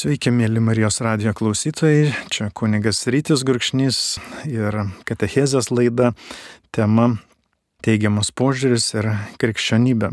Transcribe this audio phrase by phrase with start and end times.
[0.00, 2.14] Sveiki, mėly Marijos radio klausytojai.
[2.32, 3.98] Čia kunigas Rytis Gurkšnys
[4.48, 6.14] ir Katechezės laida
[6.72, 7.18] tema
[7.84, 9.10] Teigiamas požiūris ir
[9.42, 10.08] krikščionybė.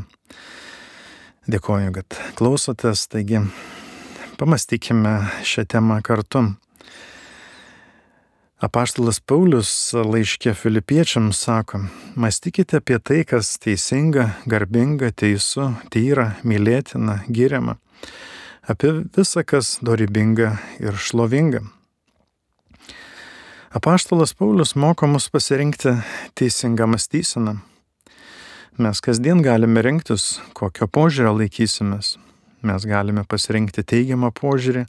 [1.47, 3.45] Dėkoju, kad klausotės, taigi
[4.35, 5.15] pamastykime
[5.47, 6.43] šią temą kartu.
[8.59, 11.85] Apaštalas Paulius laiškė filipiečiams sako,
[12.19, 17.79] mąstykite apie tai, kas teisinga, garbinga, teisų, tyra, mylėtina, giriama
[18.67, 21.63] apie visą, kas dorybinga ir šlovinga.
[23.77, 25.95] Apaštalas Paulius moko mus pasirinkti
[26.35, 27.57] teisingą mąstyseną.
[28.77, 32.17] Mes kasdien galime rinktis, kokio požiūrio laikysimės.
[32.67, 34.85] Mes galime pasirinkti teigiamą požiūrį,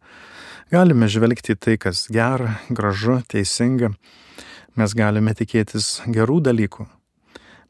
[0.72, 3.92] galime žvelgti į tai, kas gera, gražu, teisinga.
[4.78, 6.86] Mes galime tikėtis gerų dalykų,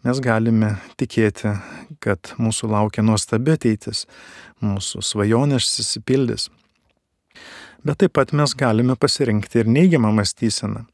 [0.07, 1.55] mes galime tikėti,
[2.03, 4.05] kad mūsų laukia nuostabi ateitis,
[4.63, 6.49] mūsų svajonės įsipildys.
[7.87, 10.85] Bet taip pat mes galime pasirinkti ir neigiamą mąstyseną.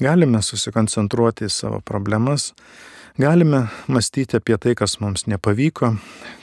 [0.00, 2.50] Galime susikoncentruoti į savo problemas,
[3.16, 5.94] galime mąstyti apie tai, kas mums nepavyko,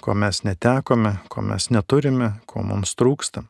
[0.02, 3.46] ko mes netekome, ko mes neturime, ko mums trūksta.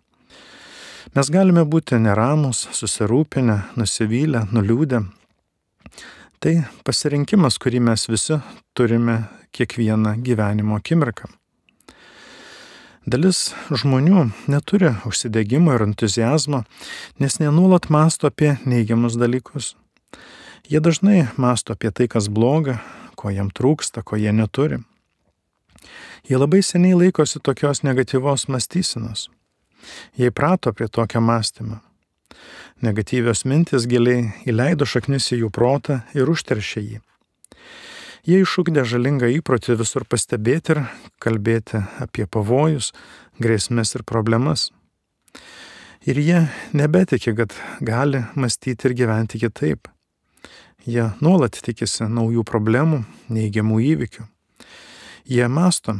[1.16, 5.04] Mes galime būti neramus, susirūpinę, nusivylę, nuliūdę,
[6.44, 8.36] Tai pasirinkimas, kurį mes visi
[8.76, 9.14] turime
[9.56, 11.30] kiekvieną gyvenimo akimirką.
[13.08, 16.66] Dalis žmonių neturi užsidėgymo ir entuzijazmo,
[17.24, 19.70] nes nenuolat masto apie neigiamus dalykus.
[20.68, 22.76] Jie dažnai masto apie tai, kas bloga,
[23.16, 24.82] ko jam trūksta, ko jie neturi.
[26.28, 29.30] Jie labai seniai laikosi tokios negatyvos mąstysenos.
[30.20, 31.80] Jie įprato prie tokio mąstymo.
[32.84, 37.02] Negatyvios mintis giliai įleido šaknis į jų protą ir užteršė jį.
[38.24, 40.86] Jie išugdė žalingą įprotį visur pastebėti ir
[41.20, 42.94] kalbėti apie pavojus,
[43.44, 44.70] grėsmės ir problemas.
[46.08, 49.92] Ir jie nebetikė, kad gali mąstyti ir gyventi kitaip.
[50.88, 54.26] Jie nuolat tikisi naujų problemų, neigiamų įvykių.
[55.32, 56.00] Jie masto,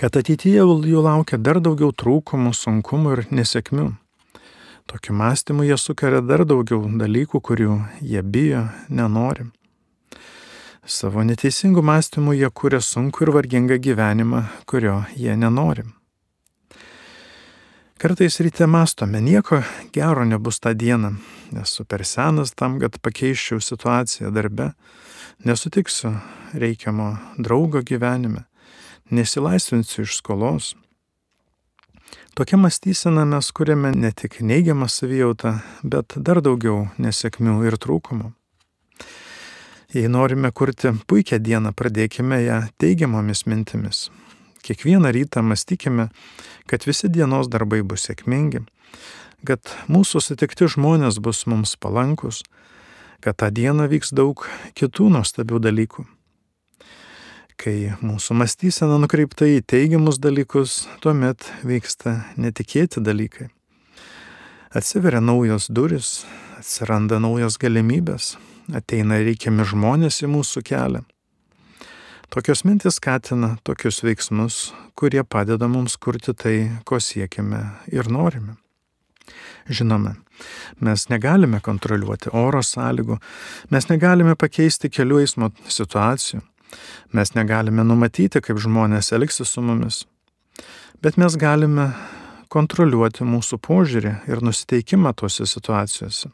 [0.00, 3.90] kad ateityje jų laukia dar daugiau trūkumų, sunkumų ir nesėkmių.
[4.86, 9.48] Tokiu mąstymu jie sukeria dar daugiau dalykų, kurių jie bijo, nenori.
[10.82, 15.84] Savo neteisingų mąstymų jie kuria sunku ir vargingą gyvenimą, kurio jie nenori.
[18.02, 19.60] Kartais ryte mastome, nieko
[19.94, 21.12] gero nebus tą dieną,
[21.54, 24.72] nesu per senas tam, kad pakeiščiau situaciją darbe,
[25.46, 26.10] nesutiksiu
[26.50, 28.42] reikiamo draugo gyvenime,
[29.14, 30.72] nesilaisvinsiu iš skolos,
[32.34, 35.50] Tokia mąstysena mes kuriame ne tik neigiamą savijautą,
[35.84, 38.30] bet dar daugiau nesėkmių ir trūkumų.
[39.92, 44.08] Jei norime kurti puikią dieną, pradėkime ją teigiamomis mintimis.
[44.64, 46.08] Kiekvieną rytą mąstykime,
[46.66, 48.64] kad visi dienos darbai bus sėkmingi,
[49.44, 52.40] kad mūsų sutikti žmonės bus mums palankus,
[53.20, 56.08] kad tą dieną vyks daug kitų nuostabių dalykų.
[57.62, 63.46] Kai mūsų mąstysena nukreipta į teigiamus dalykus, tuomet vyksta netikėti dalykai.
[64.74, 66.24] Atsiveria naujos duris,
[66.58, 68.32] atsiranda naujos galimybės,
[68.74, 71.04] ateina reikiami žmonės į mūsų kelią.
[72.34, 77.62] Tokios mintis skatina tokius veiksmus, kurie padeda mums kurti tai, ko siekime
[77.94, 78.56] ir norime.
[79.70, 80.16] Žinome,
[80.82, 83.22] mes negalime kontroliuoti oro sąlygų,
[83.70, 86.42] mes negalime pakeisti kelių eismo situacijų,
[87.12, 90.04] Mes negalime numatyti, kaip žmonės elgsis su mumis,
[91.04, 91.90] bet mes galime
[92.52, 96.30] kontroliuoti mūsų požiūrį ir nusiteikimą tose situacijose.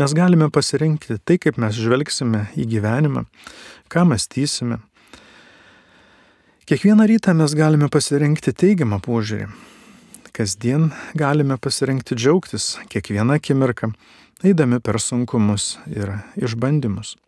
[0.00, 3.26] Mes galime pasirinkti tai, kaip mes žvelgsime į gyvenimą,
[3.92, 4.80] ką mąstysime.
[6.66, 9.50] Kiekvieną rytą mes galime pasirinkti teigiamą požiūrį.
[10.32, 10.88] Kasdien
[11.18, 13.90] galime pasirinkti džiaugtis kiekvieną akimirką,
[14.48, 17.18] eidami per sunkumus ir išbandymus.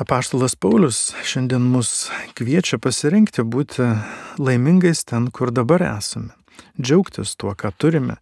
[0.00, 3.84] Apaštalas Paulius šiandien mus kviečia pasirinkti būti
[4.40, 6.32] laimingais ten, kur dabar esame,
[6.80, 8.16] džiaugtis tuo, ką turime,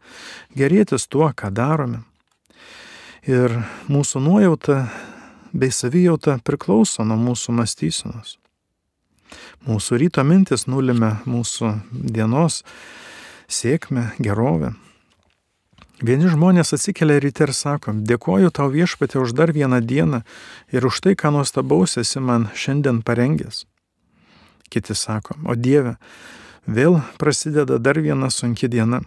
[0.58, 2.00] gerėtis tuo, ką darome.
[3.30, 3.54] Ir
[3.86, 4.80] mūsų nuojauta
[5.54, 8.34] bei savijauta priklauso nuo mūsų mąstysenos.
[9.70, 12.64] Mūsų ryto mintis nulime mūsų dienos
[13.46, 14.74] sėkmę, gerovę.
[15.98, 20.22] Vieni žmonės atsikelia ryte ir sako, dėkoju tau viešpatė už dar vieną dieną
[20.70, 23.64] ir už tai, ką nuostabaus esi man šiandien parengęs.
[24.70, 25.96] Kiti sako, o Dieve,
[26.70, 29.00] vėl prasideda dar viena sunki diena.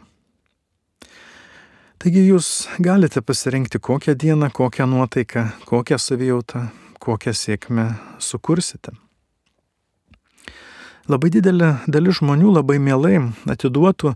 [2.01, 6.65] Taigi jūs galite pasirinkti kokią dieną, kokią nuotaiką, kokią savijautą,
[6.99, 8.91] kokią sėkmę sukursite.
[11.07, 14.15] Labai didelė dalis žmonių labai mielai atiduotų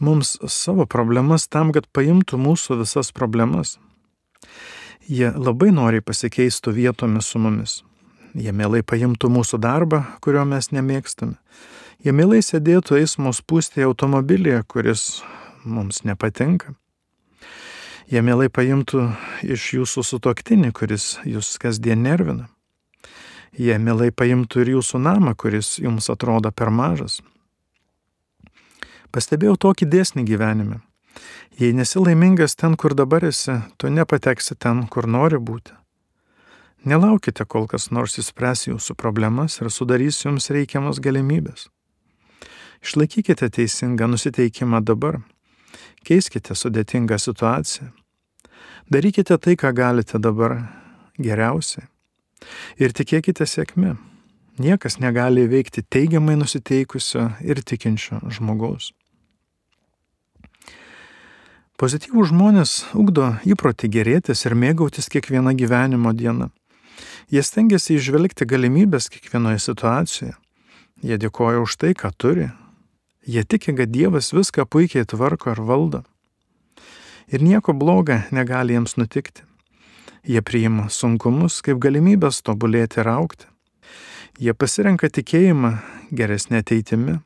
[0.00, 3.76] mums savo problemas tam, kad paimtų mūsų visas problemas.
[5.06, 7.80] Jie labai noriai pasikeistų vietomis su mumis.
[8.34, 11.36] Jie mielai paimtų mūsų darbą, kurio mes nemėgstame.
[12.00, 15.02] Jie mielai sėdėtų eismo spūstėje automobilėje, kuris
[15.64, 16.72] mums nepatinka.
[18.10, 19.04] Jie mielai paimtų
[19.44, 22.48] iš jūsų sutoktinį, kuris jūs kasdien nervina.
[23.58, 27.20] Jie mielai paimtų ir jūsų namą, kuris jums atrodo per mažas.
[29.10, 30.80] Pastebėjau tokį dėsnį gyvenime.
[31.58, 35.74] Jei nesi laimingas ten, kur dabar esi, tu nepateksi ten, kur nori būti.
[36.86, 41.66] Nelaukite, kol kas nors įspręs jūsų problemas ir sudarys jums reikiamas galimybės.
[42.80, 45.18] Išlaikykite teisingą nusiteikimą dabar.
[46.06, 47.90] Keiskite sudėtingą situaciją.
[48.88, 50.56] Darykite tai, ką galite dabar
[51.20, 51.84] geriausiai.
[52.80, 53.98] Ir tikėkite sėkme.
[54.60, 58.90] Niekas negali veikti teigiamai nusiteikusio ir tikinčio žmogaus.
[61.80, 66.50] Pozityvų žmonės ugdo įprotį gerėtis ir mėgautis kiekvieną gyvenimo dieną.
[67.32, 70.34] Jie stengiasi išvelgti galimybės kiekvienoje situacijoje.
[71.00, 72.50] Jie dėkoja už tai, ką turi.
[73.24, 76.02] Jie tiki, kad Dievas viską puikiai tvarko ir valdo.
[77.32, 79.48] Ir nieko bloga negali jiems nutikti.
[80.28, 83.48] Jie priima sunkumus kaip galimybės tobulėti ir aukti.
[84.36, 85.78] Jie pasirenka tikėjimą
[86.12, 87.22] geresnė ateitimi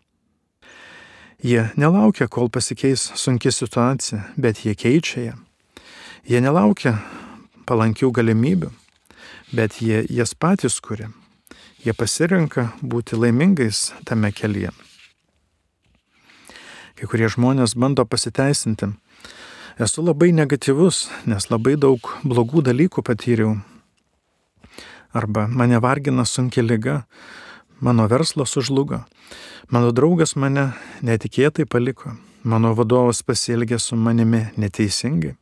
[1.44, 5.34] Jie nelaukia, kol pasikeis sunki situacija, bet jie keičia ją.
[6.24, 6.94] Jie nelaukia
[7.68, 8.70] palankių galimybių,
[9.52, 11.10] bet jie jas patys kuria.
[11.84, 14.72] Jie pasirenka būti laimingais tame kelyje.
[16.96, 18.94] Kai kurie žmonės bando pasiteisinti.
[19.76, 23.58] Esu labai negatyvus, nes labai daug blogų dalykų patyriau.
[25.12, 27.02] Arba mane vargina sunkia lyga,
[27.80, 29.04] mano verslas sužlugo,
[29.72, 30.72] Mano draugas mane
[31.04, 32.12] netikėtai paliko,
[32.44, 35.32] mano vadovas pasielgė su manimi neteisingai.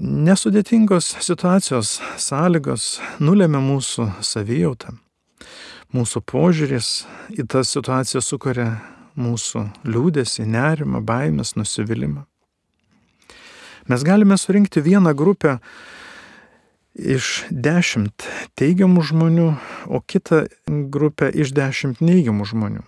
[0.00, 2.86] Nesudėtingos situacijos sąlygos
[3.20, 4.96] nulėmė mūsų savijautą.
[5.94, 6.88] Mūsų požiūris
[7.36, 8.80] į tas situacijas sukuria
[9.14, 12.24] mūsų liūdėsi, nerimą, baimės, nusivylimą.
[13.92, 15.58] Mes galime surinkti vieną grupę
[16.94, 18.26] iš dešimt
[18.58, 19.48] teigiamų žmonių,
[19.90, 22.82] o kitą grupę iš dešimt neigiamų žmonių.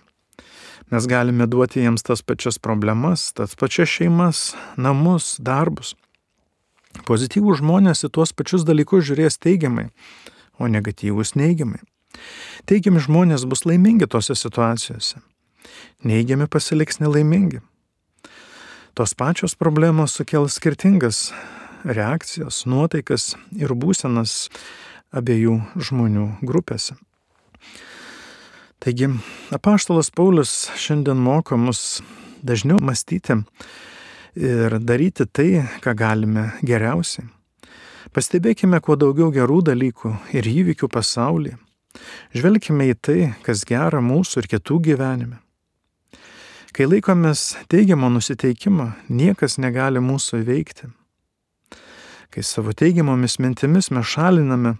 [0.94, 5.96] Mes galime duoti jiems tas pačias problemas, tas pačias šeimas, namus, darbus.
[7.06, 9.88] Pozityvų žmonės į tuos pačius dalykus žiūrės teigiamai,
[10.62, 11.82] o negatyvus neigiamai.
[12.70, 15.18] Teigiami žmonės bus laimingi tose situacijose.
[16.06, 17.60] Neigiami pasiliks nelaimingi.
[18.96, 21.26] Tos pačios problemos sukels skirtingas
[21.86, 24.48] reakcijas, nuotaikas ir būsenas
[25.14, 26.96] abiejų žmonių grupėse.
[28.82, 29.08] Taigi,
[29.54, 32.02] apaštalas Paulius šiandien moko mus
[32.44, 33.38] dažniau mąstyti
[34.36, 37.30] ir daryti tai, ką galime geriausiai.
[38.14, 41.56] Pastebėkime kuo daugiau gerų dalykų ir įvykių pasaulyje.
[42.36, 45.40] Žvelgime į tai, kas gera mūsų ir kitų gyvenime.
[46.76, 50.92] Kai laikomės teigiamo nusiteikimo, niekas negali mūsų įveikti
[52.30, 54.76] kai savo teigiamomis mintimis mes šaliname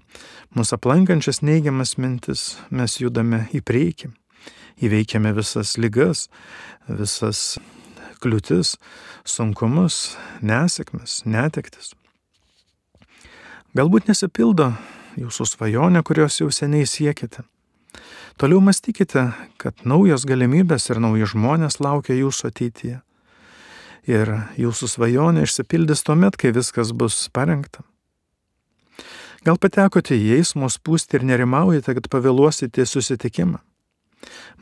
[0.56, 4.10] mūsų aplankančias neigiamas mintis, mes judame į priekį,
[4.86, 6.26] įveikiame visas lygas,
[6.88, 7.58] visas
[8.22, 8.76] kliūtis,
[9.28, 11.94] sunkumus, nesėkmes, netektis.
[13.76, 14.70] Galbūt nesipildo
[15.20, 17.44] jūsų svajonė, kurios jau seniai siekite.
[18.40, 23.00] Toliau mąstykite, kad naujos galimybės ir nauji žmonės laukia jūsų ateityje
[24.06, 27.84] ir jūsų svajonė išsipildys tuomet, kai viskas bus parengta.
[29.46, 33.60] Gal patekote į eismo spūstį ir nerimaujate, kad pavėluosite susitikimą.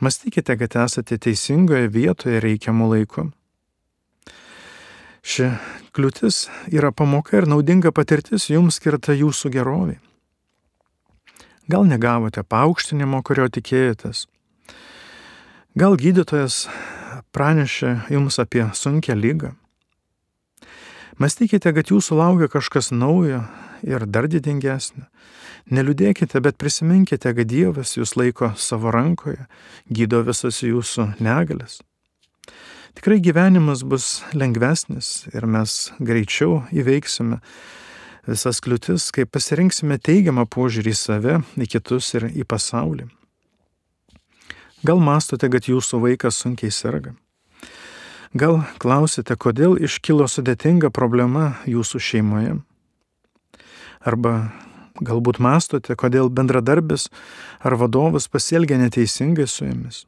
[0.03, 3.29] Mąstykite, kad esate teisingoje vietoje reikiamų laiku.
[5.25, 5.47] Ši
[5.95, 9.97] kliūtis yra pamoka ir naudinga patirtis jums skirta jūsų geroviai.
[11.65, 14.27] Gal negavote paaukštinimo, kurio tikėjotės.
[15.73, 16.67] Gal gydytojas
[17.35, 19.51] pranešė jums apie sunkę lygą.
[21.19, 23.43] Mąstykite, kad jūsų laukia kažkas naujo
[23.87, 25.05] ir dar didingesnio.
[25.71, 29.47] Neliūdėkite, bet prisiminkite, kad Dievas jūs laiko savo rankoje,
[29.89, 31.79] gydo visas jūsų negalės.
[32.95, 37.41] Tikrai gyvenimas bus lengvesnis ir mes greičiau įveiksime
[38.29, 43.09] visas kliūtis, kai pasirinksime teigiamą požiūrį į save, į kitus ir į pasaulį.
[44.85, 47.15] Gal mastote, kad jūsų vaikas sunkiai serga?
[48.35, 52.57] Gal klausite, kodėl iškilo sudėtinga problema jūsų šeimoje?
[54.05, 54.35] Arba
[55.03, 57.09] Galbūt mastote, kodėl bendradarbis
[57.59, 60.05] ar vadovas pasielgia neteisingai su jumis.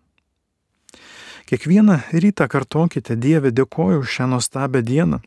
[1.47, 5.19] Kiekvieną rytą kartokite, Dieve, dėkoju už šią nuostabią dieną.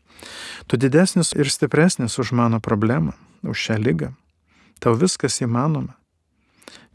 [0.65, 3.13] Tu didesnis ir stipresnis už mano problemą,
[3.45, 4.11] už šią lygą.
[4.81, 5.93] Tau viskas įmanoma.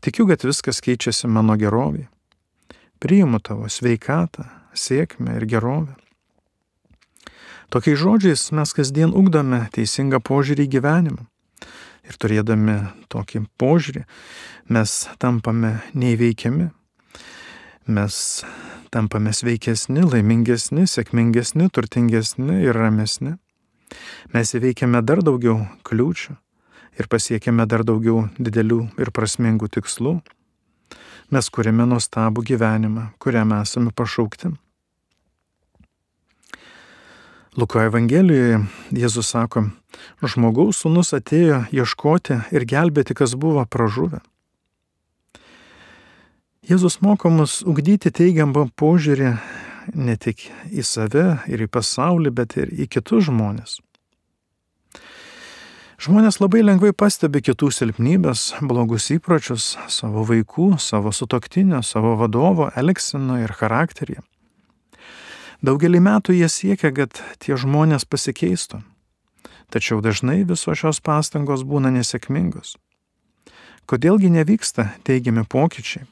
[0.03, 2.07] Tikiu, kad viskas keičiasi mano gerovė.
[2.99, 5.95] Priimu tavo sveikatą, sėkmę ir gerovę.
[7.73, 11.25] Tokiais žodžiais mes kasdien ugdome teisingą požiūrį į gyvenimą.
[12.07, 12.77] Ir turėdami
[13.11, 14.05] tokį požiūrį,
[14.71, 16.69] mes tampame neįveikiami.
[17.91, 18.17] Mes
[18.95, 23.35] tampame sveikesni, laimingesni, sėkmingesni, turtingesni ir ramesni.
[24.35, 26.37] Mes įveikiame dar daugiau kliūčių
[27.01, 30.17] ir pasiekėme dar daugiau didelių ir prasmingų tikslų.
[31.35, 34.55] Mes kūrėme nuostabų gyvenimą, kuriam esame pašaukti.
[37.57, 38.59] Luko Evangelijoje
[38.93, 39.63] Jėzus sako,
[40.21, 44.21] žmogaus sūnus atėjo ieškoti ir gelbėti, kas buvo pražuvę.
[46.69, 49.33] Jėzus moko mus ugdyti teigiamą požiūrį
[49.97, 53.79] ne tik į save ir į pasaulį, bet ir į kitus žmonės.
[55.97, 63.41] Žmonės labai lengvai pastebi kitų silpnybės, blogus įpročius savo vaikų, savo sutoktinio, savo vadovo, elgsino
[63.41, 64.21] ir charakterį.
[65.65, 68.83] Daugelį metų jie siekia, kad tie žmonės pasikeistų.
[69.73, 72.77] Tačiau dažnai visos šios pastangos būna nesėkmingos.
[73.87, 76.05] Kodėlgi nevyksta teigiami pokyčiai?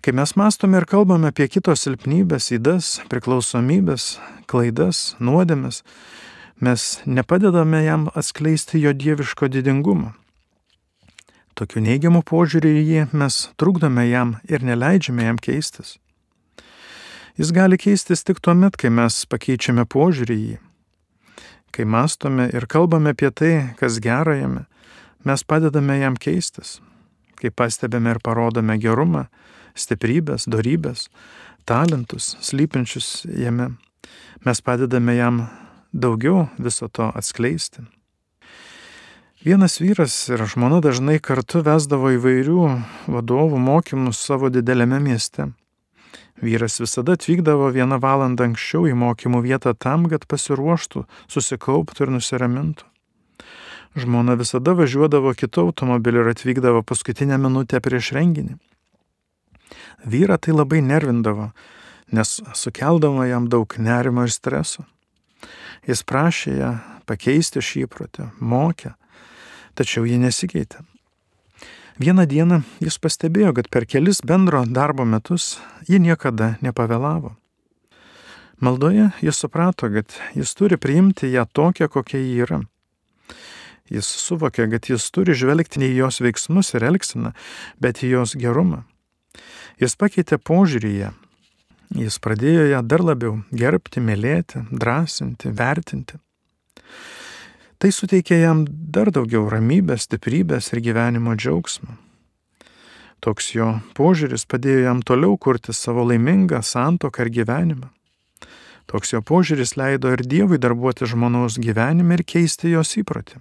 [0.00, 4.14] Kai mes mastome ir kalbame apie kito silpnybės, įdas, priklausomybės,
[4.48, 5.82] klaidas, nuodėmes,
[6.56, 10.14] mes nepadedame jam atskleisti jo dieviško didingumo.
[11.52, 15.98] Tokiu neigiamu požiūriu į jį mes trukdome jam ir neleidžiame jam keistis.
[17.38, 20.58] Jis gali keistis tik tuo met, kai mes pakeičiame požiūrį į jį.
[21.70, 24.64] Kai mastome ir kalbame apie tai, kas gera jame,
[25.22, 26.80] mes padedame jam keistis.
[27.38, 29.28] Kai pastebime ir parodome gerumą,
[29.78, 31.06] stiprybės, darybės,
[31.64, 33.70] talentus slypinčius jame.
[34.44, 35.44] Mes padedame jam
[35.92, 37.86] daugiau viso to atskleisti.
[39.40, 42.64] Vienas vyras ir žmona dažnai kartu vesdavo įvairių
[43.08, 45.52] vadovų mokymus savo dideliame mieste.
[46.40, 52.86] Vyras visada atvykdavo vieną valandą anksčiau į mokymų vietą tam, kad pasiruoštų, susikauptų ir nusiramintų.
[54.00, 58.56] Žmona visada važiuodavo kitų automobilių ir atvykdavo paskutinę minutę prieš renginį.
[60.06, 61.50] Vyra tai labai nervindavo,
[62.14, 64.86] nes sukeldavo jam daug nerimo ir streso.
[65.88, 66.70] Jis prašė ją
[67.08, 68.94] pakeisti šį įprotį, mokė,
[69.76, 70.84] tačiau ji nesikeitė.
[72.00, 77.34] Vieną dieną jis pastebėjo, kad per kelis bendro darbo metus ji niekada nepavėlavo.
[78.64, 82.62] Maldoje jis suprato, kad jis turi priimti ją tokią, kokia ji yra.
[83.92, 87.34] Jis suvokė, kad jis turi žvelgti ne į jos veiksmus ir elgsiną,
[87.84, 88.86] bet į jos gerumą.
[89.76, 91.12] Jis pakeitė požiūrį ją.
[92.00, 96.16] Jis pradėjo ją dar labiau gerbti, mylėti, drąsinti, vertinti.
[97.80, 101.94] Tai suteikė jam dar daugiau ramybės, stiprybės ir gyvenimo džiaugsmo.
[103.24, 107.88] Toks jo požiūris padėjo jam toliau kurti savo laimingą santoką ir gyvenimą.
[108.90, 113.40] Toks jo požiūris leido ir Dievui darbuoti žmonos gyvenime ir keisti jos įprotį.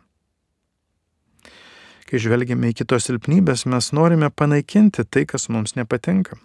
[2.08, 6.40] Kai žvelgiame į kitos silpnybės, mes norime panaikinti tai, kas mums nepatinka.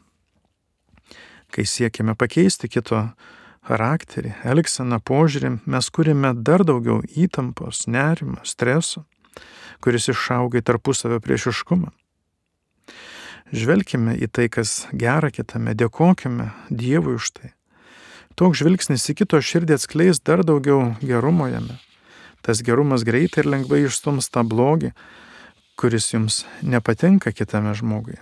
[1.54, 3.04] Kai siekime pakeisti kito
[3.68, 9.04] charakterį, elgseną, požiūrį, mes kūrime dar daugiau įtampos, nerimo, streso,
[9.84, 11.92] kuris išauga į tarpusavio priešiškumą.
[13.54, 17.52] Žvelkime į tai, kas gera kitame, dėkojime Dievui už tai.
[18.34, 21.78] Toks žvilgsnis į kito širdį atskleis dar daugiau gerumo jame.
[22.42, 24.90] Tas gerumas greitai ir lengvai išstums tą blogį,
[25.78, 28.18] kuris jums nepatinka kitame žmogui.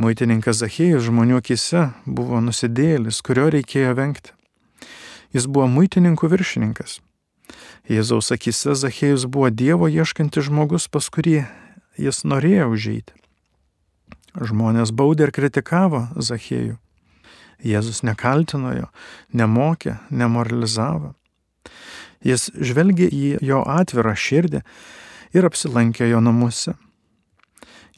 [0.00, 4.32] Muitininkas Zachėjus žmonių akise buvo nusidėlis, kurio reikėjo vengti.
[5.36, 7.00] Jis buvo muitininkų viršininkas.
[7.92, 11.42] Jėzaus akise Zachėjus buvo Dievo ieškantis žmogus, pas kurį
[12.00, 13.12] jis norėjo užeiti.
[14.32, 16.78] Žmonės baudė ir kritikavo Zachėjų.
[17.62, 18.88] Jėzus nekaltino jo,
[19.36, 21.12] nemokė, nemoralizavo.
[22.24, 24.62] Jis žvelgė į jo atvirą širdį
[25.36, 26.78] ir apsilankė jo namuose.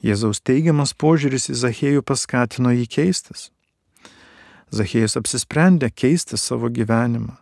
[0.04, 3.48] Jėzaus teigiamas požiūris į Zachėjų paskatino jį keistis.
[4.74, 7.38] Zachėjus apsisprendė keisti savo gyvenimą,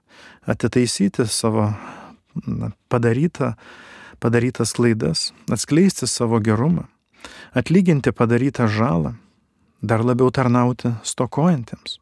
[0.46, 1.72] atitaisyti savo
[2.92, 3.54] padarytą,
[4.22, 6.86] padarytas klaidas, atskleisti savo gerumą,
[7.50, 9.16] atlyginti padarytą žalą,
[9.82, 11.98] dar labiau tarnauti stokojantiems.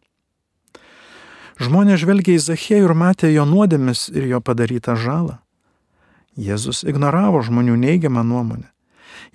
[1.61, 5.39] Žmonės žvelgia į Zachėjų ir matė jo nuodėmis ir jo padarytą žalą.
[6.37, 8.69] Jėzus ignoravo žmonių neigiamą nuomonę.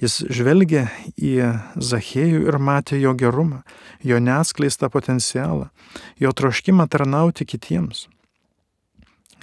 [0.02, 1.36] Jis žvelgė į
[1.76, 3.64] Zachėjų ir matė jo gerumą,
[4.04, 5.70] jo neatskleistą potencialą,
[6.20, 8.08] jo troškimą tarnauti kitiems.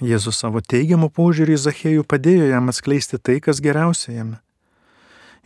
[0.03, 4.39] Jėzus savo teigiamų požiūrį į Zachėjų padėjo jam atskleisti tai, kas geriausia jame.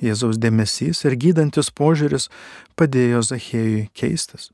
[0.01, 2.29] Jėzaus dėmesys ir gydantis požiūris
[2.77, 4.51] padėjo Zachėjui keistis.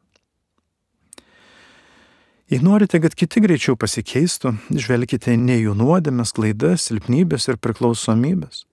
[2.52, 8.66] Jei norite, kad kiti greičiau pasikeistų, žvelkite ne jų nuodėmės, klaidas, silpnybės ir priklausomybės.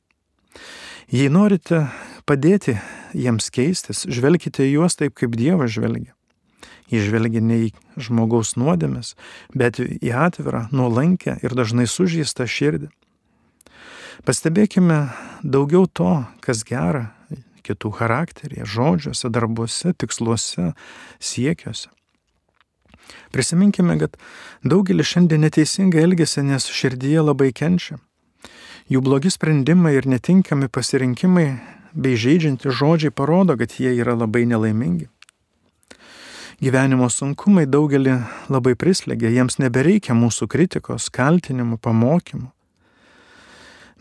[1.11, 1.89] Jei norite
[2.23, 2.77] padėti
[3.19, 6.15] jiems keistis, žvelkite juos taip, kaip Dievas žvelgia.
[6.91, 9.17] Jis žvelgia ne į žmogaus nuodėmės,
[9.51, 12.91] bet į atvirą, nuolankę ir dažnai sužįstą širdį.
[14.23, 15.01] Pastebėkime
[15.43, 16.13] daugiau to,
[16.47, 17.09] kas gera
[17.67, 20.73] kitų charakteryje, žodžiuose, darbuose, tiksluose,
[21.19, 21.91] siekiuose.
[23.35, 24.15] Prisiminkime, kad
[24.63, 27.99] daugelis šiandien neteisingai elgesi, nes širdyje labai kenčia.
[28.91, 31.47] Jų blogi sprendimai ir netinkami pasirinkimai
[31.95, 35.07] bei žaidžianti žodžiai parodo, kad jie yra labai nelaimingi.
[36.61, 38.19] Gyvenimo sunkumai daugelį
[38.53, 42.51] labai prislėgia, jiems nebereikia mūsų kritikos, kaltinimų, pamokymų.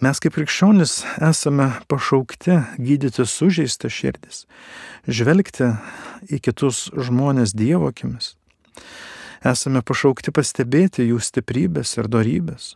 [0.03, 4.45] Mes kaip krikščionis esame pašaukti gydyti sužeistą širdis,
[5.07, 5.73] žvelgti
[6.31, 8.33] į kitus žmonės Dievo akimis
[9.45, 12.75] esame pašaukti pastebėti jų stiprybės ir darybės.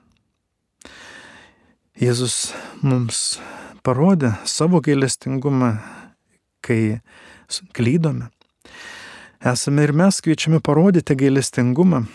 [2.00, 3.38] Jėzus mums
[3.86, 5.76] parodė savo gailestingumą,
[6.66, 7.00] kai
[7.78, 8.32] klydome.
[9.44, 12.06] Esame ir mes kviečiami parodyti gailestingumą,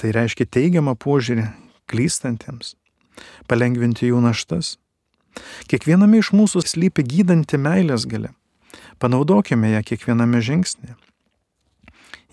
[0.00, 1.48] tai reiškia teigiamą požiūrį
[1.90, 2.74] klystantiems,
[3.50, 4.78] palengvinti jų naštas.
[5.68, 8.32] Kiekviename iš mūsų slypi gydanti meilės gale.
[9.02, 10.94] Panaudokime ją kiekviename žingsnėje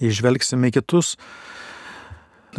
[0.01, 1.15] jei žvelgsime kitus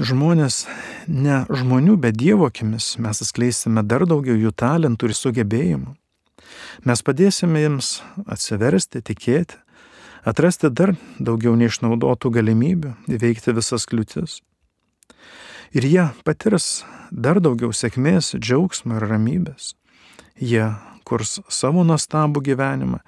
[0.00, 0.66] žmonės
[1.08, 5.96] ne žmonių, bet Dievo akimis, mes atskleisime dar daugiau jų talentų ir sugebėjimų.
[6.88, 7.90] Mes padėsime jiems
[8.26, 9.58] atsiversti, tikėti,
[10.24, 14.40] atrasti dar daugiau neišnaudotų galimybių įveikti visas kliūtis.
[15.72, 19.74] Ir jie patirs dar daugiau sėkmės, džiaugsmo ir ramybės.
[20.36, 20.72] Jie
[21.08, 23.00] kurs savo nuostabų gyvenimą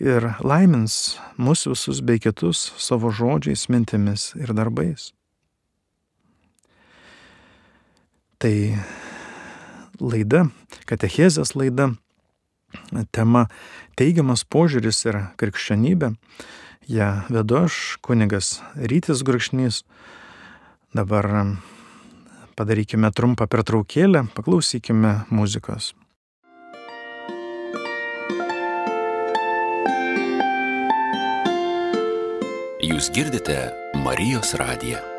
[0.00, 5.12] ir laimins mus visus bei kitus savo žodžiais, mintimis ir darbais.
[8.44, 8.76] Tai
[10.04, 10.42] laida,
[10.84, 11.86] katechezės laida,
[13.08, 13.46] tema
[13.96, 16.10] teigiamas požiūris ir krikščionybė.
[16.92, 19.78] Ja vedu aš, kunigas Rytis Gurkšnys.
[20.92, 21.56] Dabar
[22.60, 25.94] padarykime trumpą pertraukėlę, paklausykime muzikos.
[32.84, 33.72] Jūs girdite
[34.04, 35.13] Marijos radiją.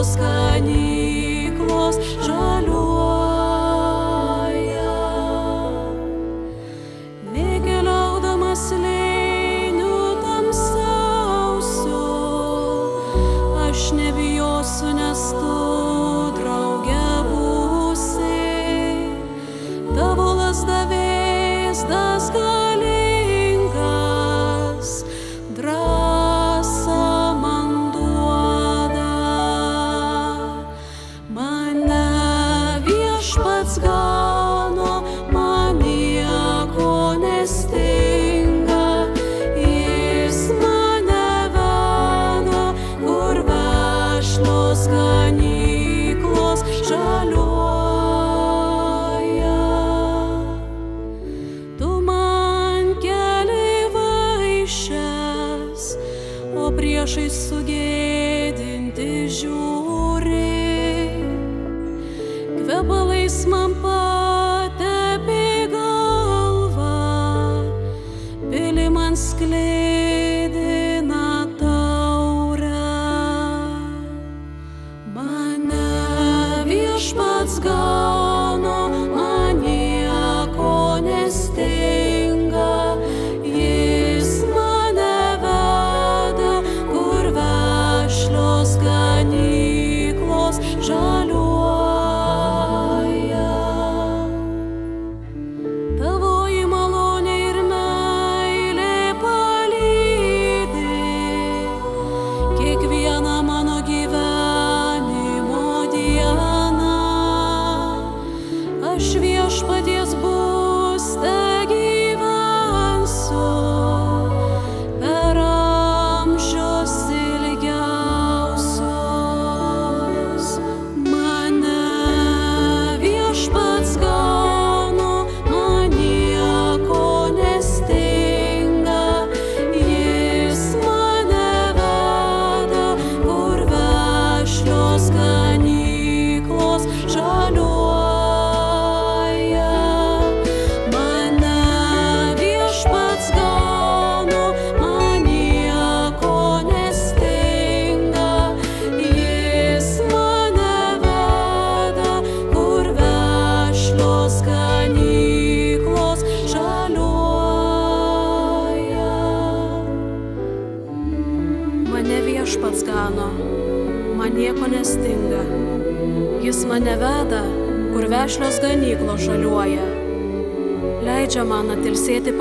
[0.00, 0.39] Oscar.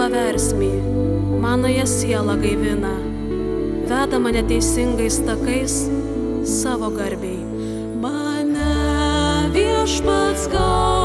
[0.09, 0.69] Paversmį,
[1.41, 2.93] manąją sielą gaivina.
[3.89, 5.75] Veda mane teisingais takais
[6.45, 7.37] savo garbiai.
[8.01, 8.71] Mane
[9.53, 10.98] viešpats gano,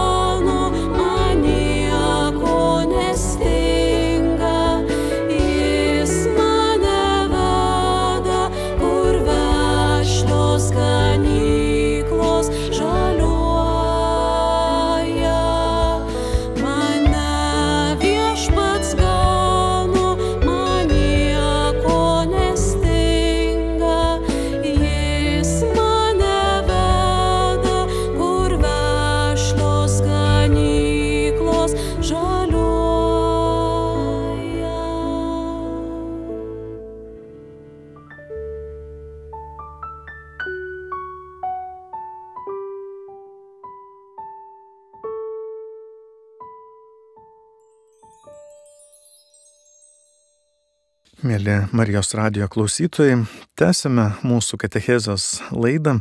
[51.25, 53.23] Mėly Marijos radio klausytojai,
[53.57, 55.95] tęsime mūsų katechezos laidą.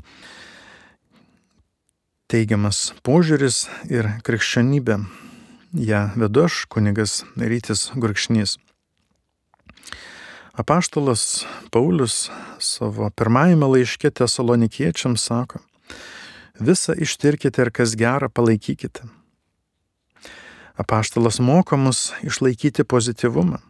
[2.27, 4.97] Teigiamas požiūris ir krikščionybė.
[5.79, 8.57] Ja vedu aš, kunigas Rytis Gurkšnys.
[10.59, 12.27] Apaštalas Paulius
[12.59, 15.63] savo pirmajame laiške tesalonikiečiams sako,
[16.59, 19.07] visą ištirkite ir kas gera palaikykite.
[20.75, 23.63] Apaštalas moko mus išlaikyti pozityvumą.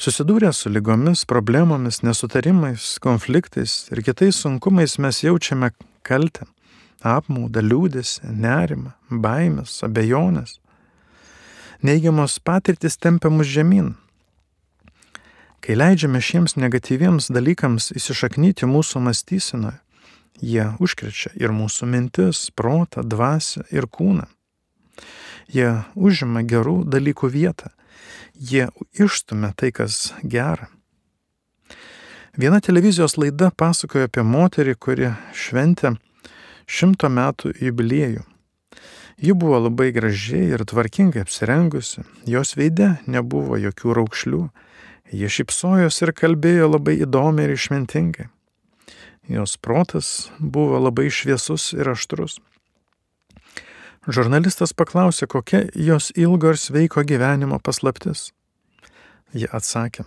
[0.00, 6.46] Susidūrę su lygomis, problemomis, nesutarimais, konfliktais ir kitais sunkumais mes jaučiame kaltę,
[7.02, 10.58] apmaudą, liūdėsi, nerimą, baimės, abejonės.
[11.82, 13.94] Neigiamos patirtis tempia mus žemyn.
[15.62, 19.78] Kai leidžiame šiems negatyviems dalykams įsišaknyti mūsų mąstysenoje,
[20.42, 24.26] jie užkrečia ir mūsų mintis, protą, dvasę ir kūną.
[25.52, 27.72] Jie užima gerų dalykų vietą
[28.34, 30.68] jie išstumia tai, kas gera.
[32.36, 35.96] Viena televizijos laida pasakojo apie moterį, kuri šventė
[36.66, 38.24] šimto metų jubiliejų.
[39.22, 44.46] Ji buvo labai gražiai ir tvarkingai apsirengusi, jos veide nebuvo jokių raukšlių,
[45.12, 48.30] ji šipsojos ir kalbėjo labai įdomiai ir išmintingai.
[49.30, 52.40] Jos protas buvo labai šviesus ir aštrus.
[54.02, 58.32] Žurnalistas paklausė, kokia jos ilgo ir sveiko gyvenimo paslaptis.
[59.32, 60.04] Ji atsakė,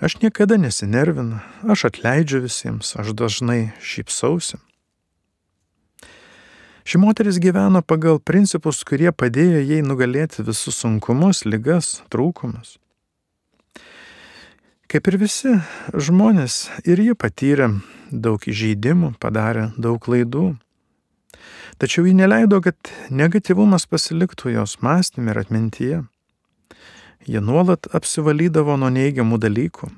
[0.00, 4.56] aš niekada nesinervinu, aš atleidžiu visiems, aš dažnai šypsausi.
[6.86, 12.76] Ši moteris gyveno pagal principus, kurie padėjo jai nugalėti visus sunkumus, ligas, trūkumus.
[14.86, 15.56] Kaip ir visi
[15.90, 17.72] žmonės, ir ji patyrė
[18.08, 20.52] daug įžeidimų, padarė daug klaidų.
[21.78, 22.76] Tačiau ji neleido, kad
[23.10, 26.00] negativumas pasiliktų jos mąstymė ir atmintyje.
[27.26, 29.90] Jie nuolat apsivalydavo nuo neigiamų dalykų.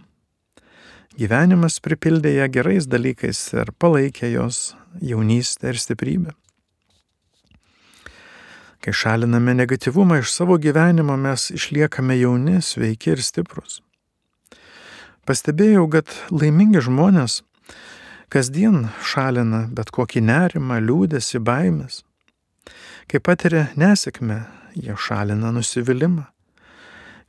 [1.18, 6.34] Gyvenimas pripildė ją gerais dalykais ir palaikė jos jaunystę ir stiprybę.
[8.78, 13.80] Kai šaliname negativumą iš savo gyvenimo, mes išliekame jauni, sveiki ir stiprus.
[15.26, 17.42] Pastebėjau, kad laimingi žmonės
[18.32, 22.02] kasdien šalina bet kokį nerimą, liūdėsi, baimės.
[23.08, 24.42] Kai patiria nesėkmę,
[24.76, 26.26] jie šalina nusivylimą.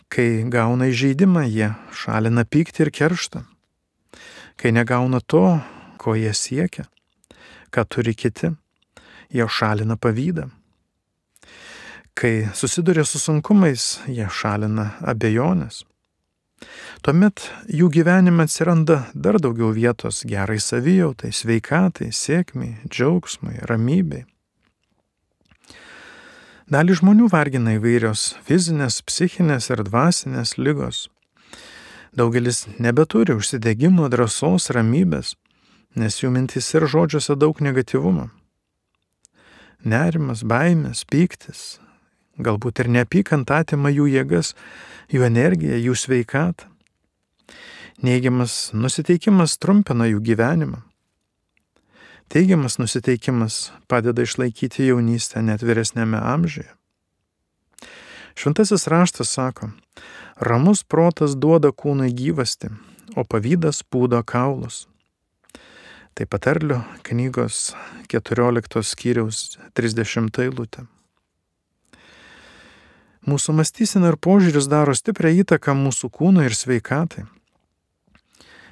[0.10, 3.44] Kai gauna įžeidimą, jie šalina pyktį ir kerštą.
[4.60, 5.60] Kai negauna to,
[6.02, 6.88] ko jie siekia,
[7.72, 8.52] ką turi kiti,
[9.32, 10.50] jie šalina pavydą.
[12.18, 15.86] Kai susiduria su sunkumais, jie šalina abejonės.
[17.06, 24.26] Tuomet jų gyvenime atsiranda dar daugiau vietos gerai savijautai, sveikatai, sėkmiai, džiaugsmui, ramybei.
[26.70, 31.08] Dalį žmonių vargina įvairios fizinės, psichinės ir dvasinės lygos.
[32.14, 35.34] Daugelis nebeturi užsidėgymo, drąsos, ramybės,
[35.98, 38.28] nes jų mintys ir žodžiuose daug negativumo.
[39.82, 41.80] Nerimas, baimės, pyktis,
[42.40, 44.56] galbūt ir neapykant atima jų jėgas,
[45.12, 46.70] jų energiją, jų sveikatą.
[48.00, 50.80] Neigiamas nusiteikimas trumpina jų gyvenimą.
[52.32, 56.70] Teigiamas nusiteikimas padeda išlaikyti jaunystę net vyresnėme amžiuje.
[58.40, 59.72] Šventasis raštas sako,
[60.40, 62.70] ramus protas duoda kūnui gyvasti,
[63.20, 64.86] o pavydas pūdo kaulus.
[66.16, 66.78] Tai patarlių
[67.10, 67.74] knygos
[68.14, 70.86] 14 skyriaus 30 eilutė.
[73.30, 77.28] Mūsų mąstysena ir požiūris daro stiprią įtaką mūsų kūnui ir sveikatai.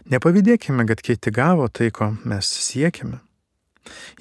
[0.07, 3.19] Nepavydėkime, kad kiti gavo tai, ko mes siekime.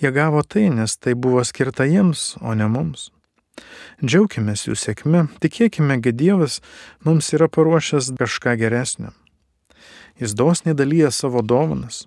[0.02, 3.10] Jie gavo tai, nes tai buvo skirta jiems, o ne mums.
[4.04, 6.58] Džiaukimės jų sėkme, tikėkime, kad Dievas
[7.06, 9.14] mums yra paruošęs kažką geresnio.
[10.20, 12.04] Jis dosniai dalyja savo dovanas.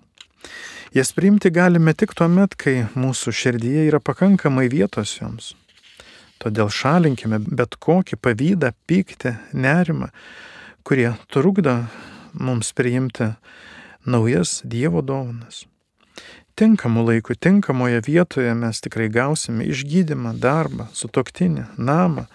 [0.94, 5.54] Jas priimti galime tik tuo met, kai mūsų širdyje yra pakankamai vietos joms.
[6.40, 10.08] Todėl šalinkime bet kokį pavydą, pyktį, nerimą,
[10.88, 11.82] kurie trukdo
[12.32, 13.34] mums priimti
[14.08, 15.66] naujas Dievo dovanas.
[16.56, 22.26] Tinkamu laiku, tinkamoje vietoje mes tikrai gausime išgydymą, darbą, sutoktinį, namą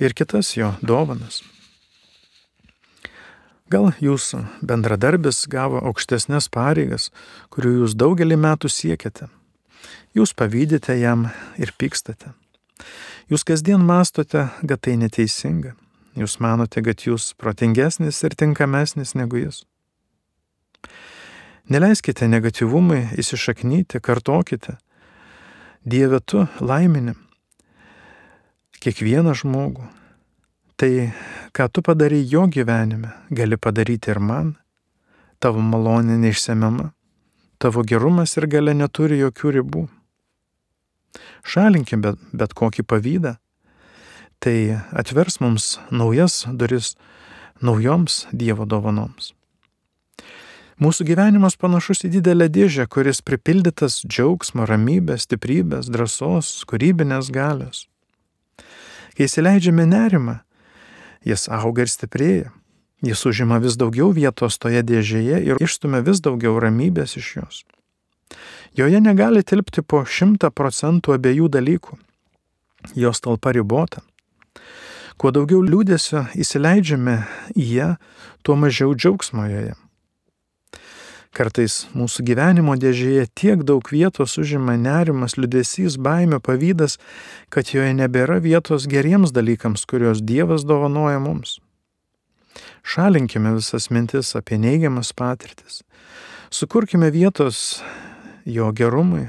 [0.00, 1.42] ir kitas jo dovanas.
[3.70, 7.10] Gal jūsų bendradarbis gavo aukštesnės pareigas,
[7.54, 9.28] kurių jūs daugelį metų siekiate.
[10.16, 11.28] Jūs pavydite jam
[11.60, 12.32] ir pykstate.
[13.30, 15.76] Jūs kasdien mastote, kad tai neteisinga.
[16.18, 19.62] Jūs manote, kad jūs protingesnis ir tinkamesnis negu jis.
[21.70, 24.80] Neleiskite negatyvumui įsišaknyti, kartokite.
[25.86, 27.14] Dieve tu laimini
[28.82, 29.86] kiekvieną žmogų.
[30.80, 30.90] Tai,
[31.54, 34.54] ką tu padarai jo gyvenime, gali padaryti ir man.
[35.38, 36.90] Tavo malonė neišsemiama.
[37.60, 39.86] Tavo gerumas ir gale neturi jokių ribų.
[41.42, 43.36] Šalinkim bet, bet kokį pavydą.
[44.40, 44.56] Tai
[44.96, 46.94] atvers mums naujas duris
[47.60, 49.34] naujoms Dievo dovanoms.
[50.80, 57.82] Mūsų gyvenimas panašus į didelę dėžę, kuris pripildytas džiaugsmo, ramybės, stiprybės, drąsos, kūrybinės galios.
[59.12, 60.38] Kai įsileidžiame nerimą,
[61.28, 62.54] jis auga ir stiprėja.
[63.04, 67.60] Jis užima vis daugiau vietos toje dėžėje ir išstumia vis daugiau ramybės iš jos.
[68.76, 71.98] Joje negali tilpti po šimtą procentų abiejų dalykų.
[72.96, 74.02] Jos talpa ribota.
[75.20, 77.18] Kuo daugiau liūdėsio įsileidžiame
[77.52, 77.88] į ją,
[78.42, 79.74] tuo mažiau džiaugsmo joje.
[81.36, 86.96] Kartais mūsų gyvenimo dėžėje tiek daug vietos užima nerimas, liudesys, baimė, pavydas,
[87.54, 91.60] kad joje nebėra vietos geriems dalykams, kuriuos Dievas dovanoja mums.
[92.82, 95.84] Šalinkime visas mintis apie neigiamas patirtis.
[96.50, 97.78] Sukurkime vietos
[98.54, 99.26] jo gerumui,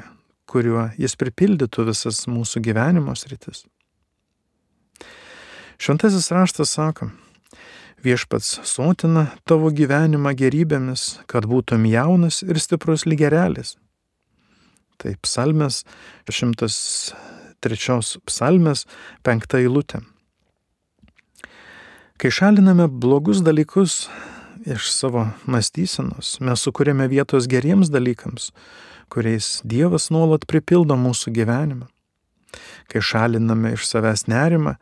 [0.50, 3.66] kuriuo jis pripildytų visas mūsų gyvenimo sritis.
[5.82, 7.10] Šventasis raštas sako,
[8.02, 13.76] Viešpats sotina tavo gyvenimą gerybėmis, kad būtum jaunas ir stiprus lygerelis.
[14.98, 15.84] Tai psalmės,
[16.26, 18.88] 103 psalmės,
[19.22, 20.02] penkta eilutė.
[22.18, 24.08] Kai šaliname blogus dalykus
[24.66, 28.50] iš savo mąstysenos, mes sukūrėme vietos geriems dalykams,
[29.12, 31.90] kuriais Dievas nuolat pripildo mūsų gyvenimą.
[32.92, 34.76] Kai šaliname iš savęs nerimą,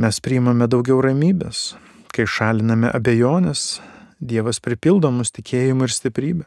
[0.00, 1.74] mes priimame daugiau ramybės,
[2.12, 3.80] kai šaliname abejonės,
[4.20, 6.46] Dievas pripildo mus tikėjimu ir stiprybė.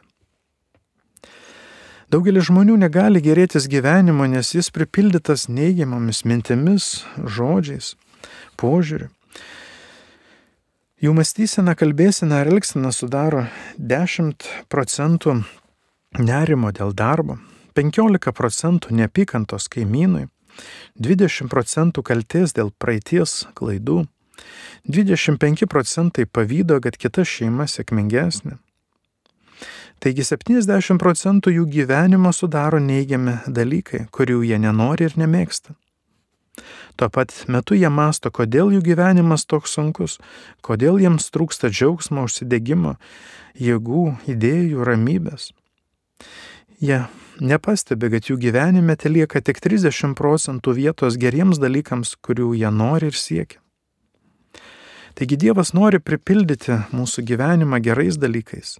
[2.08, 7.92] Daugelis žmonių negali gerėtis gyvenimo, nes jis pripildytas neigiamomis mintimis, žodžiais,
[8.56, 9.10] požiūriu.
[11.04, 13.44] Jų mąstysena, kalbėsena ir elgsena sudaro
[13.78, 15.36] 10 procentų
[16.18, 17.38] nerimo dėl darbo,
[17.78, 20.26] 15 procentų neapykantos kaimynui,
[20.98, 24.04] 20 procentų kalties dėl praeities klaidų,
[24.88, 28.58] 25 procentai pavydo, kad kita šeima sėkmingesnė.
[29.98, 35.74] Taigi 70 procentų jų gyvenimo sudaro neigiami dalykai, kurių jie nenori ir nemėgsta.
[36.98, 40.18] Tuo pat metu jie masto, kodėl jų gyvenimas toks sunkus,
[40.62, 42.96] kodėl jiems trūksta džiaugsmo, užsidėgymo,
[43.58, 44.04] jėgų,
[44.34, 45.52] idėjų, ramybės.
[46.78, 47.00] Jie
[47.42, 53.18] nepastebi, kad jų gyvenime telieka tik 30 procentų vietos geriems dalykams, kurių jie nori ir
[53.18, 53.62] siekia.
[55.18, 58.76] Taigi Dievas nori pripildyti mūsų gyvenimą gerais dalykais.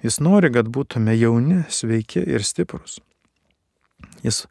[0.00, 3.02] Jis nori, kad būtume jauni, sveiki ir stiprus.
[4.24, 4.46] Jis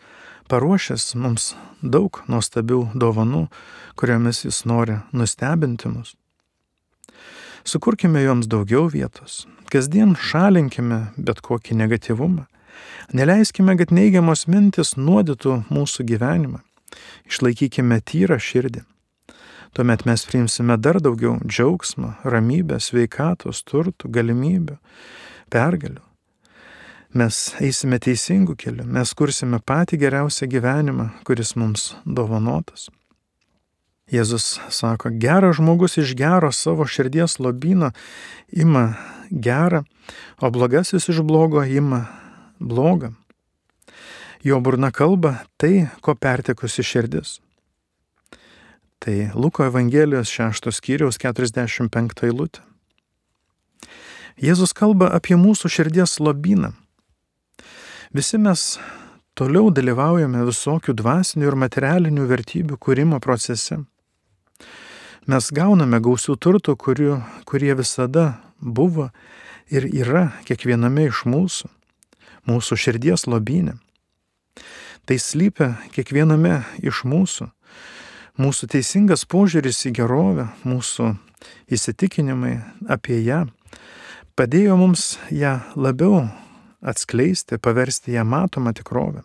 [0.51, 3.47] paruošęs mums daug nuostabių dovanų,
[3.97, 6.13] kuriomis jis nori nustebinti mus.
[7.65, 9.47] Sukurkime joms daugiau vietos.
[9.73, 12.43] Kasdien šalinkime bet kokį negativumą.
[13.17, 16.59] Neleiskime, kad neigiamos mintis nuodytų mūsų gyvenimą.
[17.25, 18.83] Išlaikykime tyrą širdį.
[19.73, 24.77] Tuomet mes priimsime dar daugiau džiaugsmo, ramybės, sveikatos, turtų, galimybių,
[25.49, 26.03] pergalių.
[27.17, 32.91] Mes eisime teisingų kelių, mes kursime patį geriausią gyvenimą, kuris mums dovanotas.
[34.13, 37.89] Jėzus sako, geras žmogus iš gero savo širdies lobino
[38.51, 38.91] ima
[39.33, 39.83] gerą,
[40.37, 42.05] o blogasis iš blogo ima
[42.59, 43.13] blogą.
[44.43, 47.39] Jo burna kalba tai, ko pertekusi širdis.
[48.99, 52.61] Tai Luko Evangelijos 6 skyriaus 45 eilutė.
[54.39, 56.73] Jėzus kalba apie mūsų širdies lobyną.
[58.13, 58.77] Visi mes
[59.37, 63.83] toliau dalyvaujame visokių dvasinių ir materialinių vertybių kūrimo procese.
[65.27, 68.25] Mes gauname gausių turtų, kurių, kurie visada
[68.63, 69.09] buvo
[69.69, 71.69] ir yra kiekviename iš mūsų,
[72.49, 73.77] mūsų širdies lobynė.
[75.03, 77.49] Tai slypia kiekviename iš mūsų.
[78.39, 81.11] Mūsų teisingas požiūris į gerovę, mūsų
[81.75, 82.55] įsitikinimai
[82.89, 83.43] apie ją
[84.35, 86.27] padėjo mums ją labiau
[86.81, 89.23] atskleisti, paversti ją matomą tikrovę.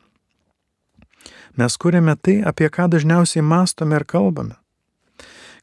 [1.59, 4.59] Mes kūrėme tai, apie ką dažniausiai mastome ir kalbame.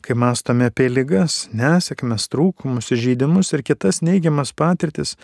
[0.06, 5.16] Kai mastome apie lygas, nesėkmes, trūkumus, žaidimus ir kitas neigiamas patirtis,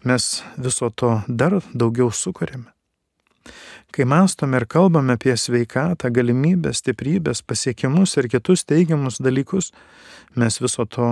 [0.00, 2.70] mes viso to dar daugiau sukūrėme.
[3.92, 9.74] Kai mastome ir kalbame apie sveikatą, galimybės, stiprybės, pasiekimus ir kitus teigiamus dalykus,
[10.40, 11.10] mes viso to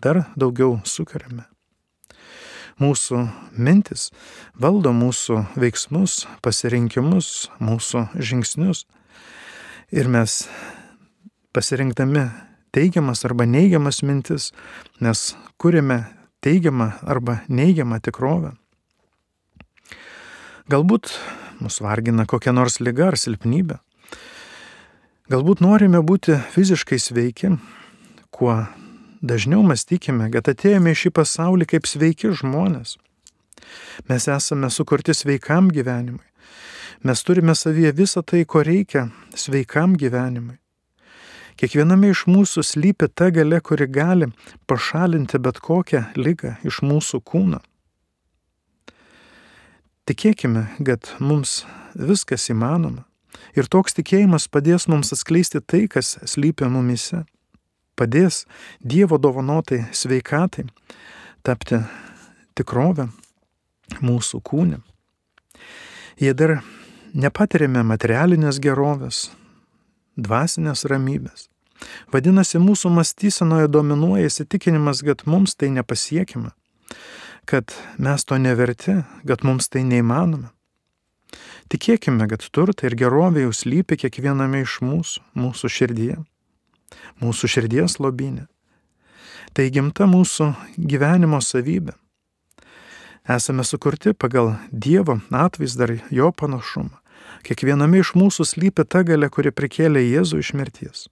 [0.00, 1.44] dar daugiau sukūrėme.
[2.80, 3.20] Mūsų
[3.52, 4.08] mintis
[4.56, 8.86] valdo mūsų veiksmus, pasirinkimus, mūsų žingsnius.
[9.92, 10.46] Ir mes
[11.56, 12.26] pasirinkdami
[12.76, 14.50] teigiamas arba neigiamas mintis,
[15.00, 16.02] nes kūrėme
[16.44, 18.52] teigiamą arba neigiamą tikrovę.
[20.68, 21.12] Galbūt
[21.62, 23.78] mus vargina kokia nors lyga ar silpnybė.
[25.32, 27.54] Galbūt norime būti fiziškai sveiki,
[28.30, 28.58] kuo
[29.26, 32.96] dažniau mąstykime, kad atėjome į šį pasaulį kaip sveiki žmonės.
[34.10, 36.26] Mes esame sukurti sveikam gyvenimui.
[37.06, 40.58] Mes turime savyje visą tai, ko reikia sveikam gyvenimui.
[41.56, 44.28] Kiekviename iš mūsų slypi ta gale, kuri gali
[44.68, 47.62] pašalinti bet kokią lygą iš mūsų kūno.
[50.06, 51.62] Tikėkime, kad mums
[51.96, 53.06] viskas įmanoma
[53.56, 57.24] ir toks tikėjimas padės mums atskleisti tai, kas slypi mumise
[57.96, 58.44] padės
[58.84, 60.66] Dievo dovanotai sveikatai
[61.40, 61.80] tapti
[62.58, 63.08] tikrovę
[64.04, 64.82] mūsų kūne.
[66.20, 66.58] Jei dar
[67.16, 69.30] nepatirėme materialinės gerovės,
[70.16, 71.48] dvasinės ramybės,
[72.12, 76.52] vadinasi, mūsų mąstysenoje dominuoja įsitikinimas, kad mums tai nepasiekima,
[77.44, 80.52] kad mes to neverti, kad mums tai neįmanoma.
[81.68, 86.16] Tikėkime, kad turtai ir gerovė jau slypi kiekviename iš mūsų, mūsų širdyje
[87.22, 88.46] mūsų širdies lobinė.
[89.56, 91.94] Tai gimta mūsų gyvenimo savybė.
[93.26, 96.94] Esame sukurti pagal Dievo atvaizdą ir jo panašumą.
[97.46, 101.04] Kiekviename iš mūsų slypi ta gale, kuri prikėlė Jėzų iš mirties.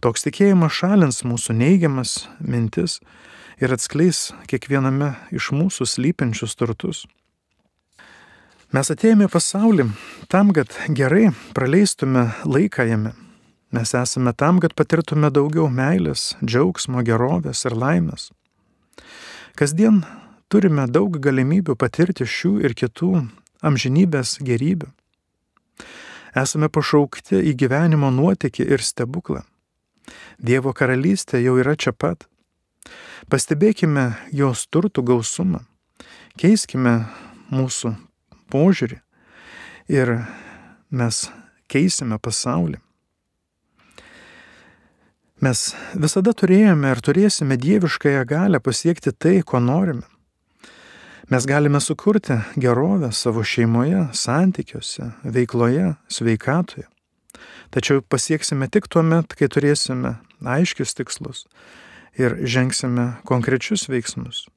[0.00, 3.00] Toks tikėjimas šalins mūsų neigiamas mintis
[3.60, 7.06] ir atskleis kiekviename iš mūsų slypinčius turtus.
[8.70, 9.90] Mes atėjome pasaulį
[10.30, 13.12] tam, kad gerai praleistume laiką jame,
[13.70, 18.30] Mes esame tam, kad patirtume daugiau meilės, džiaugsmo, gerovės ir laimės.
[19.54, 20.00] Kasdien
[20.50, 23.12] turime daug galimybių patirti šių ir kitų
[23.62, 24.90] amžinybės gerybių.
[26.36, 29.42] Esame pašaukti į gyvenimo nuotykį ir stebuklą.
[30.38, 32.26] Dievo karalystė jau yra čia pat.
[33.30, 35.60] Pastebėkime jos turtų gausumą,
[36.40, 37.04] keiskime
[37.52, 37.92] mūsų
[38.50, 39.00] požiūrį
[39.92, 40.14] ir
[40.90, 41.26] mes
[41.70, 42.80] keisime pasaulį.
[45.40, 50.04] Mes visada turėjome ir turėsime dieviškąją galę pasiekti tai, ko norime.
[51.28, 56.86] Mes galime sukurti gerovę savo šeimoje, santykiuose, veikloje, sveikatoje.
[57.70, 61.44] Tačiau pasieksime tik tuo met, kai turėsime aiškius tikslus
[62.18, 64.48] ir žengsime konkrečius veiksmus.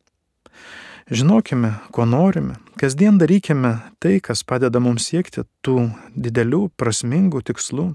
[1.12, 7.92] Žinokime, ko norime, kasdien darykime tai, kas padeda mums siekti tų didelių, prasmingų tikslų.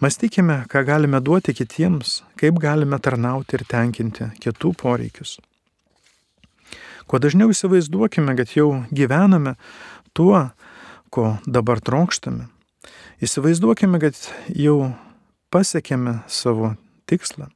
[0.00, 5.36] Mąstykime, ką galime duoti kitiems, kaip galime tarnauti ir tenkinti kitų poreikius.
[7.06, 9.54] Kuo dažniau įsivaizduokime, kad jau gyvename
[10.16, 10.48] tuo,
[11.12, 12.48] ko dabar trokštame.
[13.24, 14.94] Įsivaizduokime, kad jau
[15.54, 16.74] pasiekėme savo
[17.10, 17.50] tikslą.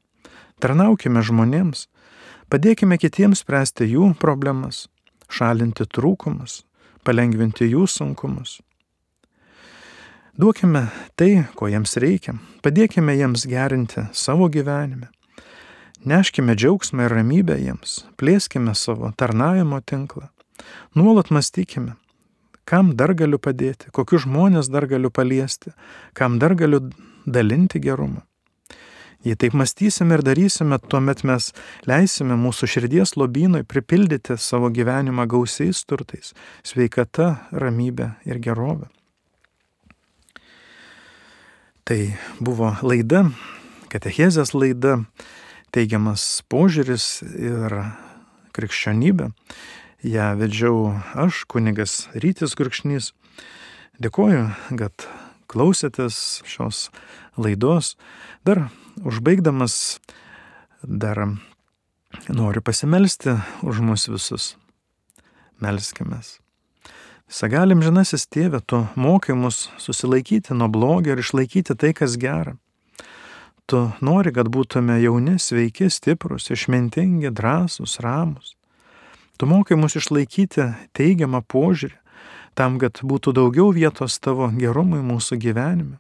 [0.63, 1.87] Tarnaukime žmonėms,
[2.51, 4.87] padėkime kitiems spręsti jų problemas,
[5.31, 6.63] šalinti trūkumus,
[7.07, 8.59] palengvinti jų sunkumus.
[10.39, 10.87] Duokime
[11.19, 15.09] tai, ko jiems reikia, padėkime jiems gerinti savo gyvenime.
[16.05, 20.29] Neškime džiaugsmą ir ramybę jiems, plėskime savo tarnavimo tinklą.
[20.95, 21.97] Nuolat mąstykime,
[22.65, 25.73] kam dar galiu padėti, kokius žmonės dar galiu paliesti,
[26.15, 26.85] kam dar galiu
[27.27, 28.23] dalinti gerumą.
[29.27, 31.51] Jei taip mąstysime ir darysime, tuomet mes
[31.91, 36.31] leisime mūsų širdies lobynui pripildyti savo gyvenimą gausiais turtais-
[36.69, 38.87] sveikata, ramybė ir gerovė.
[41.85, 43.33] Tai buvo laida,
[43.91, 45.03] katechezės laida,
[45.75, 47.75] teigiamas požiūris ir
[48.57, 49.33] krikščionybė.
[50.03, 53.13] ją vedžiau aš, kunigas Rytis Gurkšnys.
[53.99, 54.45] Dėkoju,
[54.79, 55.09] kad
[55.51, 56.89] klausėtės šios
[57.37, 57.97] laidos.
[58.47, 58.69] Dar
[59.03, 59.99] užbaigdamas,
[60.83, 61.25] dar
[62.29, 64.57] noriu pasimelsti už mus visus.
[65.59, 66.23] Melskime.
[67.29, 72.55] Visagalim žinasis tėvė, tu mokai mus susilaikyti nuo blogio ir išlaikyti tai, kas gera.
[73.69, 78.55] Tu nori, kad būtume jauni, sveiki, stiprus, išmintingi, drąsūs, ramus.
[79.37, 80.65] Tu mokai mus išlaikyti
[80.97, 81.99] teigiamą požiūrį,
[82.57, 85.99] tam, kad būtų daugiau vietos tavo gerumui mūsų gyvenime.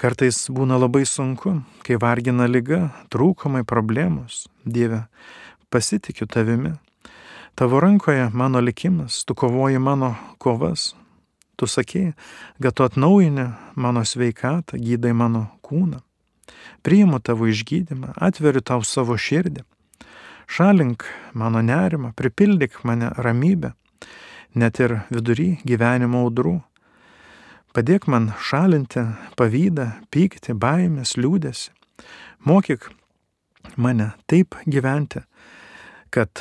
[0.00, 4.46] Kartais būna labai sunku, kai vargina lyga, trūkumai, problemos.
[4.64, 5.02] Dieve,
[5.68, 6.72] pasitikiu tavimi.
[7.60, 10.94] Tavo rankoje mano likimas, tu kovoji mano kovas.
[11.60, 12.12] Tu sakei,
[12.62, 15.98] kad tu atnaujini mano sveikatą, gydai mano kūną.
[16.80, 19.66] Priimu tavo išgydymą, atveriu tau savo širdį.
[20.48, 21.04] Šalink
[21.36, 23.74] mano nerimą, pripildyk mane ramybę,
[24.56, 26.56] net ir vidury gyvenimo audrų.
[27.76, 29.04] Padėk man šalinti
[29.36, 31.76] pavydą, pykti, baimės, liūdėsi.
[32.48, 32.88] Mokyk
[33.76, 35.26] mane taip gyventi,
[36.08, 36.40] kad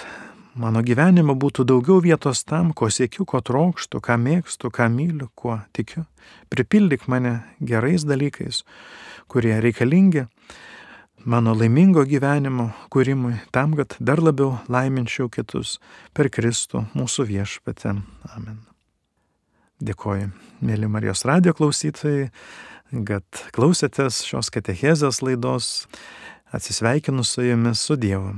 [0.59, 5.59] mano gyvenime būtų daugiau vietos tam, ko siekiu, ko trokštų, ką mėgstu, ką myliu, kuo
[5.75, 6.05] tikiu.
[6.51, 8.63] Pripildyk mane gerais dalykais,
[9.31, 10.27] kurie reikalingi
[11.25, 15.77] mano laimingo gyvenimo kūrimui, tam, kad dar labiau laiminčiau kitus
[16.13, 17.95] per Kristų mūsų viešpatę.
[18.35, 18.59] Amen.
[19.79, 20.31] Dėkoju,
[20.65, 22.29] mėly Marijos radio klausytojai,
[23.07, 25.87] kad klausėtės šios katechezės laidos.
[26.49, 28.33] Atsisveikinu su jumis su Dievu.